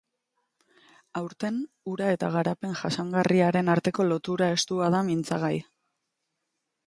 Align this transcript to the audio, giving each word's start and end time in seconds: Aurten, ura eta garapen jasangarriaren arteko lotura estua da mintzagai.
Aurten, 1.19 1.57
ura 1.91 2.07
eta 2.13 2.29
garapen 2.37 2.73
jasangarriaren 2.79 3.69
arteko 3.75 4.05
lotura 4.13 4.49
estua 4.57 4.91
da 4.95 5.03
mintzagai. 5.11 5.55